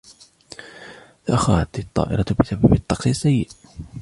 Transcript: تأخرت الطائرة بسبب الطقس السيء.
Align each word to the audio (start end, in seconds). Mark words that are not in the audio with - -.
تأخرت 1.25 1.79
الطائرة 1.79 2.25
بسبب 2.39 2.73
الطقس 2.73 3.07
السيء. 3.07 3.49